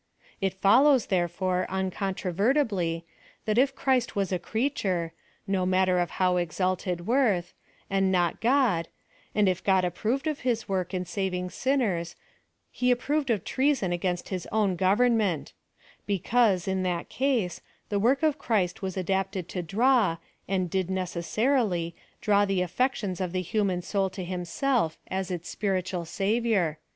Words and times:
It 0.41 0.55
follows, 0.55 1.05
therefore, 1.13 1.67
micontrovertibly, 1.69 3.03
tliat 3.45 3.57
if 3.59 3.75
Christ 3.75 4.15
was 4.15 4.31
a 4.31 4.39
creature— 4.39 5.13
no 5.55 5.63
matter 5.63 5.99
of 5.99 6.09
how 6.17 6.37
exalted 6.37 7.05
worth— 7.05 7.53
and 7.87 8.11
not 8.11 8.41
God; 8.41 8.87
and 9.35 9.47
if 9.47 9.63
God 9.63 9.85
approved 9.85 10.25
of 10.25 10.39
his 10.39 10.67
work 10.67 10.91
in 10.95 11.05
saving 11.05 11.51
sinners, 11.51 12.15
he 12.71 12.89
approved 12.89 13.29
of 13.29 13.43
treason 13.45 13.91
against 13.91 14.29
his 14.29 14.47
own 14.51 14.75
government; 14.75 15.53
because, 16.07 16.67
in 16.67 16.81
that 16.81 17.07
case, 17.07 17.61
the 17.89 17.99
work 17.99 18.23
of 18.23 18.39
Christ 18.39 18.81
was 18.81 18.97
adapt 18.97 19.37
ed 19.37 19.47
to 19.49 19.61
draw, 19.61 20.17
and 20.47 20.67
did 20.67 20.89
necessarily, 20.89 21.93
draw 22.21 22.43
the 22.43 22.63
affections 22.63 23.21
of 23.21 23.33
thchum 23.33 23.67
xn 23.67 23.83
soul 23.83 24.09
to 24.09 24.23
himself, 24.23 24.97
as 25.11 25.29
its 25.29 25.47
spiritual 25.47 26.05
Savior. 26.05 26.79